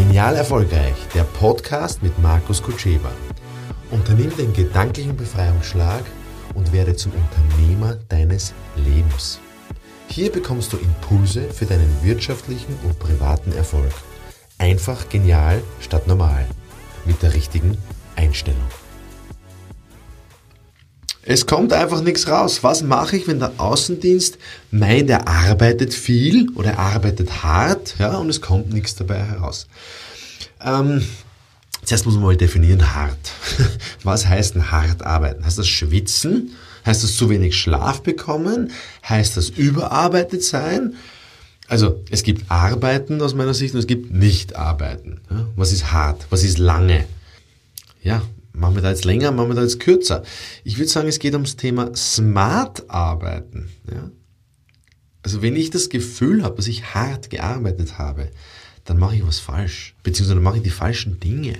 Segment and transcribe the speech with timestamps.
[0.00, 3.10] Genial Erfolgreich, der Podcast mit Markus Kutscheba.
[3.90, 6.02] Unternimm den gedanklichen Befreiungsschlag
[6.54, 9.40] und werde zum Unternehmer deines Lebens.
[10.08, 13.92] Hier bekommst du Impulse für deinen wirtschaftlichen und privaten Erfolg.
[14.56, 16.46] Einfach genial statt normal.
[17.04, 17.76] Mit der richtigen
[18.16, 18.68] Einstellung.
[21.22, 22.62] Es kommt einfach nichts raus.
[22.62, 24.38] Was mache ich, wenn der Außendienst
[24.70, 29.66] meint, er arbeitet viel oder er arbeitet hart ja, und es kommt nichts dabei heraus?
[30.64, 31.04] Ähm,
[31.84, 33.32] zuerst muss man mal definieren, hart.
[34.02, 35.44] Was heißt denn hart arbeiten?
[35.44, 36.52] Heißt das schwitzen?
[36.86, 38.70] Heißt das zu wenig Schlaf bekommen?
[39.06, 40.94] Heißt das überarbeitet sein?
[41.68, 45.20] Also es gibt Arbeiten aus meiner Sicht und es gibt Nicht-Arbeiten.
[45.30, 46.26] Ja, was ist hart?
[46.30, 47.04] Was ist lange?
[48.02, 48.22] Ja,
[48.70, 50.22] Machen wir da jetzt länger, machen wir da jetzt kürzer.
[50.62, 53.68] Ich würde sagen, es geht ums Thema Smart Arbeiten.
[53.92, 54.12] Ja?
[55.24, 58.30] Also wenn ich das Gefühl habe, dass ich hart gearbeitet habe,
[58.84, 59.96] dann mache ich was falsch.
[60.04, 61.54] Beziehungsweise mache ich die falschen Dinge.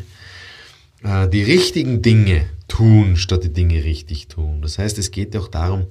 [1.03, 4.63] Äh, die richtigen Dinge tun, statt die Dinge richtig tun.
[4.63, 5.87] Das heißt, es geht auch darum,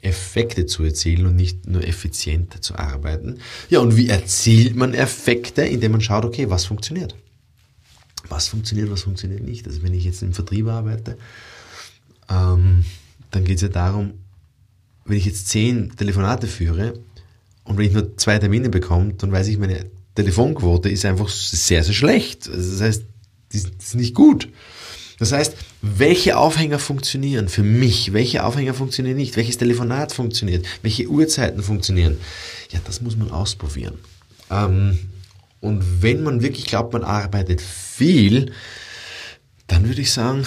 [0.00, 3.38] Effekte zu erzielen und nicht nur effizienter zu arbeiten.
[3.68, 5.62] Ja, und wie erzielt man Effekte?
[5.62, 7.16] Indem man schaut, okay, was funktioniert
[8.32, 9.66] was funktioniert, was funktioniert nicht.
[9.66, 11.18] Also wenn ich jetzt im Vertrieb arbeite,
[12.30, 12.84] ähm,
[13.30, 14.14] dann geht es ja darum,
[15.04, 16.94] wenn ich jetzt zehn Telefonate führe
[17.64, 21.84] und wenn ich nur zwei Termine bekomme, dann weiß ich, meine Telefonquote ist einfach sehr,
[21.84, 22.48] sehr schlecht.
[22.48, 23.04] Also das heißt,
[23.52, 24.48] die ist nicht gut.
[25.18, 31.06] Das heißt, welche Aufhänger funktionieren für mich, welche Aufhänger funktionieren nicht, welches Telefonat funktioniert, welche
[31.08, 32.16] Uhrzeiten funktionieren,
[32.70, 33.98] ja, das muss man ausprobieren.
[34.50, 34.98] Ähm,
[35.62, 38.52] und wenn man wirklich glaubt, man arbeitet viel,
[39.68, 40.44] dann würde ich sagen,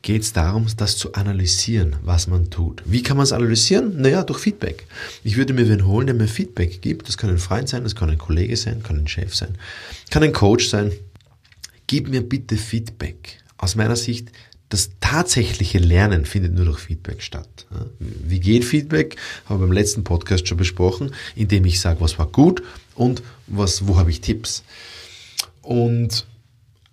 [0.00, 2.82] geht es darum, das zu analysieren, was man tut.
[2.86, 4.00] Wie kann man es analysieren?
[4.00, 4.86] Naja, durch Feedback.
[5.22, 7.08] Ich würde mir wen holen, der mir Feedback gibt.
[7.08, 9.58] Das kann ein Freund sein, das kann ein Kollege sein, kann ein Chef sein,
[10.10, 10.92] kann ein Coach sein.
[11.86, 13.42] Gib mir bitte Feedback.
[13.58, 14.32] Aus meiner Sicht,
[14.70, 17.66] das tatsächliche Lernen findet nur durch Feedback statt.
[17.98, 19.16] Wie geht Feedback?
[19.44, 22.62] Haben wir beim letzten Podcast schon besprochen, indem ich sage, was war gut
[22.94, 24.64] und was, wo habe ich Tipps.
[25.62, 26.26] Und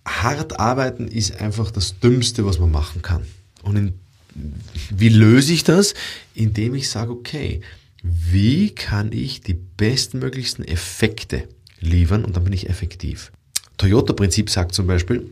[0.05, 3.25] hart arbeiten ist einfach das Dümmste, was man machen kann.
[3.63, 3.93] Und in,
[4.89, 5.93] wie löse ich das?
[6.33, 7.61] Indem ich sage, okay,
[8.03, 11.47] wie kann ich die bestmöglichsten Effekte
[11.79, 13.31] liefern und dann bin ich effektiv.
[13.77, 15.29] Toyota-Prinzip sagt zum Beispiel,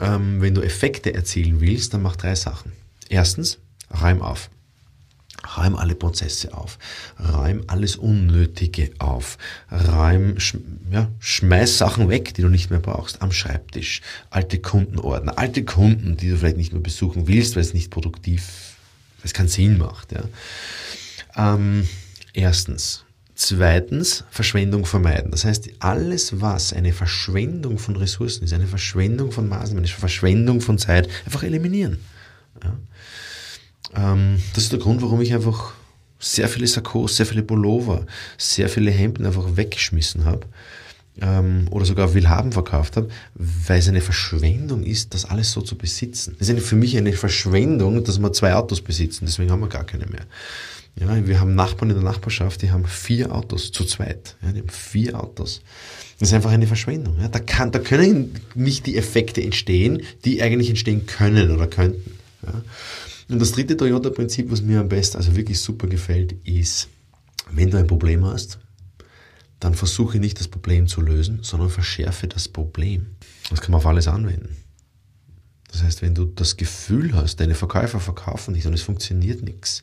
[0.00, 2.72] ähm, wenn du Effekte erzielen willst, dann mach drei Sachen.
[3.08, 3.58] Erstens,
[4.02, 4.50] räum auf.
[5.56, 6.78] Räum alle Prozesse auf.
[7.18, 9.38] Räum alles Unnötige auf.
[9.70, 10.36] Räum,
[10.90, 13.22] ja, schmeiß Sachen weg, die du nicht mehr brauchst.
[13.22, 14.02] Am Schreibtisch.
[14.30, 15.38] Alte Kundenordner.
[15.38, 18.76] Alte Kunden, die du vielleicht nicht mehr besuchen willst, weil es nicht produktiv,
[19.18, 20.12] weil es keinen Sinn macht.
[20.12, 20.22] Ja.
[21.36, 21.88] Ähm,
[22.32, 23.04] erstens.
[23.34, 25.30] Zweitens, Verschwendung vermeiden.
[25.30, 30.60] Das heißt, alles, was eine Verschwendung von Ressourcen ist, eine Verschwendung von Maßnahmen, eine Verschwendung
[30.60, 31.98] von Zeit, einfach eliminieren.
[32.62, 32.76] Ja.
[33.96, 35.74] Ähm, das ist der Grund, warum ich einfach
[36.18, 38.06] sehr viele Sakkos, sehr viele Pullover,
[38.38, 40.46] sehr viele Hemden einfach weggeschmissen habe
[41.20, 45.76] ähm, oder sogar Willhaben verkauft habe, weil es eine Verschwendung ist, das alles so zu
[45.76, 46.36] besitzen.
[46.38, 49.84] Es ist für mich eine Verschwendung, dass wir zwei Autos besitzen, deswegen haben wir gar
[49.84, 50.26] keine mehr.
[51.00, 54.36] Ja, wir haben Nachbarn in der Nachbarschaft, die haben vier Autos zu zweit.
[54.42, 55.62] Ja, die haben vier Autos.
[56.18, 57.18] Das ist einfach eine Verschwendung.
[57.18, 62.18] Ja, da, kann, da können nicht die Effekte entstehen, die eigentlich entstehen können oder könnten.
[62.46, 62.62] Ja.
[63.32, 66.88] Und das dritte Toyota-Prinzip, was mir am besten, also wirklich super gefällt, ist,
[67.50, 68.58] wenn du ein Problem hast,
[69.58, 73.06] dann versuche nicht das Problem zu lösen, sondern verschärfe das Problem.
[73.48, 74.54] Das kann man auf alles anwenden.
[75.70, 79.82] Das heißt, wenn du das Gefühl hast, deine Verkäufer verkaufen nicht und es funktioniert nichts,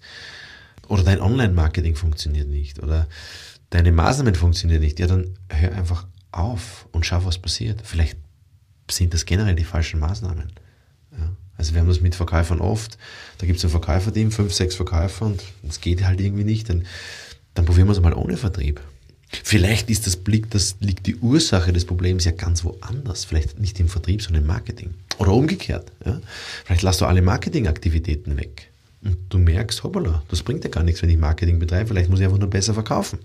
[0.88, 3.08] oder dein Online-Marketing funktioniert nicht, oder
[3.72, 7.82] deine Maßnahmen funktionieren nicht, ja, dann hör einfach auf und schau, was passiert.
[7.84, 8.20] Vielleicht
[8.92, 10.52] sind das generell die falschen Maßnahmen.
[11.18, 11.36] Ja.
[11.60, 12.98] Also wir haben das mit Verkäufern oft.
[13.38, 16.70] Da gibt es ein Verkäuferteam, fünf, sechs Verkäufer und es geht halt irgendwie nicht.
[16.70, 16.86] Dann,
[17.54, 18.80] dann probieren wir es mal ohne Vertrieb.
[19.28, 23.26] Vielleicht ist das Blick, das liegt die Ursache des Problems ja ganz woanders.
[23.26, 24.94] Vielleicht nicht im Vertrieb, sondern im Marketing.
[25.18, 25.92] Oder umgekehrt.
[26.06, 26.22] Ja?
[26.64, 28.72] Vielleicht lass du alle Marketingaktivitäten weg.
[29.04, 31.90] Und du merkst, hoppala, das bringt ja gar nichts, wenn ich Marketing betreibe.
[31.90, 33.20] Vielleicht muss ich einfach nur besser verkaufen.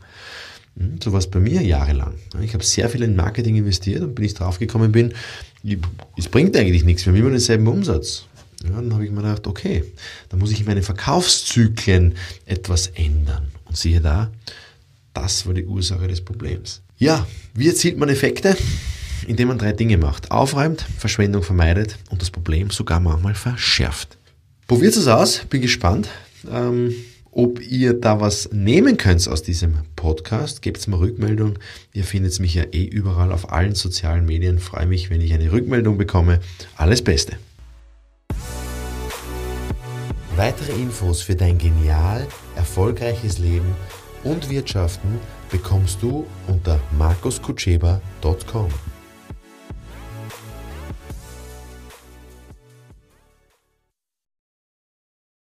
[0.76, 2.14] Hm, so war es bei mir jahrelang.
[2.42, 5.12] Ich habe sehr viel in Marketing investiert und bin ich draufgekommen bin,
[6.16, 8.26] es bringt eigentlich nichts, wir haben immer denselben Umsatz.
[8.64, 9.84] Ja, dann habe ich mir gedacht, okay,
[10.28, 12.14] dann muss ich in meinen Verkaufszyklen
[12.46, 13.48] etwas ändern.
[13.66, 14.30] Und siehe da,
[15.12, 16.82] das war die Ursache des Problems.
[16.98, 18.56] Ja, wie erzielt man Effekte?
[19.26, 20.30] Indem man drei Dinge macht.
[20.30, 24.18] Aufräumt, Verschwendung vermeidet und das Problem sogar manchmal verschärft.
[24.66, 26.08] Probiert es aus, bin gespannt.
[26.50, 26.94] Ähm,
[27.34, 30.62] ob ihr da was nehmen könnt aus diesem Podcast.
[30.62, 31.58] Gebt mir Rückmeldung.
[31.92, 34.58] Ihr findet mich ja eh überall auf allen sozialen Medien.
[34.58, 36.40] Freue mich, wenn ich eine Rückmeldung bekomme.
[36.76, 37.36] Alles Beste.
[40.36, 42.26] Weitere Infos für dein genial
[42.56, 43.74] erfolgreiches Leben
[44.24, 45.20] und Wirtschaften
[45.50, 48.93] bekommst du unter markuskutscheba.com.